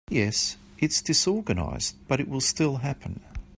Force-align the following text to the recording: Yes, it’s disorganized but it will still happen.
Yes, 0.09 0.57
it’s 0.79 0.99
disorganized 1.03 1.95
but 2.07 2.19
it 2.19 2.27
will 2.27 2.41
still 2.41 2.77
happen. 2.77 3.19